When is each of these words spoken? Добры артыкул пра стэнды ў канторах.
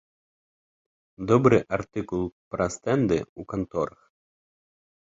Добры 1.33 1.59
артыкул 1.79 2.23
пра 2.57 2.65
стэнды 2.79 3.17
ў 3.29 3.41
канторах. 3.57 4.01